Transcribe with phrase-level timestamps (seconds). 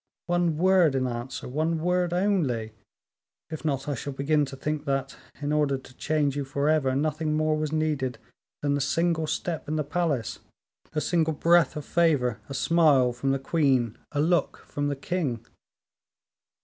[0.25, 2.71] One word in answer, one word only;
[3.51, 7.37] if not, I shall begin to think that, in order to change you forever, nothing
[7.37, 8.17] more was needed
[8.63, 10.39] than a single step in the palace,
[10.93, 15.45] a single breath of favor, a smile from the queen, a look from the king."